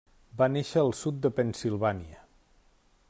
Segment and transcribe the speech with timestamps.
[0.39, 2.27] Va néixer al sud de Pennsilvània.